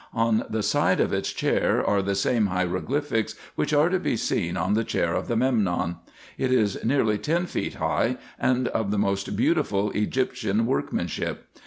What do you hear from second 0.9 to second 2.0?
of its chair